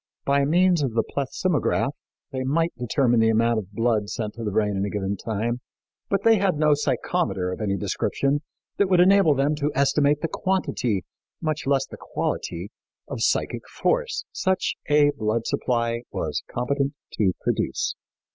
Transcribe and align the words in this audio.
By 0.25 0.45
means 0.45 0.81
of 0.81 0.95
the 0.95 1.03
plethysmograph 1.03 1.91
they 2.31 2.41
might 2.43 2.73
determine 2.75 3.19
the 3.19 3.29
amount 3.29 3.59
of 3.59 3.71
blood 3.71 4.09
sent 4.09 4.33
to 4.33 4.43
the 4.43 4.49
brain 4.49 4.75
in 4.75 4.83
a 4.83 4.89
given 4.89 5.15
time, 5.15 5.61
but 6.09 6.23
they 6.23 6.39
had 6.39 6.57
no 6.57 6.73
psychometer 6.73 7.51
of 7.53 7.61
any 7.61 7.77
description 7.77 8.41
which 8.79 8.89
would 8.89 8.99
enable 8.99 9.35
them 9.35 9.53
to 9.57 9.71
estimate 9.75 10.21
the 10.21 10.27
quantity, 10.27 11.05
much 11.39 11.67
less 11.67 11.85
the 11.85 11.97
quality, 11.97 12.71
of 13.07 13.21
psychic 13.21 13.69
force 13.69 14.25
such 14.31 14.75
a 14.89 15.11
blood 15.11 15.45
supply 15.45 16.01
was 16.11 16.41
competent 16.49 16.93
to 17.19 17.33
produce. 17.41 17.93